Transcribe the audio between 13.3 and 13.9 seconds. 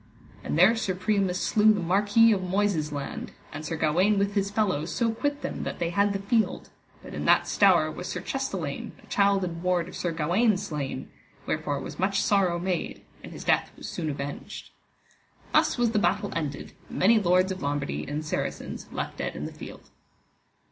his death was